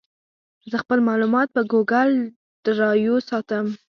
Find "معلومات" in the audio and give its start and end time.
1.09-1.47